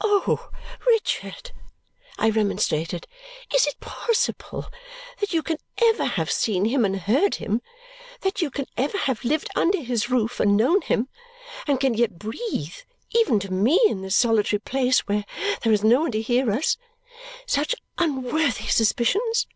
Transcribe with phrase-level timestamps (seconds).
[0.00, 0.50] "Oh,
[0.86, 1.50] Richard,"
[2.16, 3.08] I remonstrated,
[3.52, 4.68] "is it possible
[5.18, 7.60] that you can ever have seen him and heard him,
[8.20, 11.08] that you can ever have lived under his roof and known him,
[11.66, 12.76] and can yet breathe,
[13.10, 15.24] even to me in this solitary place where
[15.64, 16.76] there is no one to hear us,
[17.44, 19.48] such unworthy suspicions?"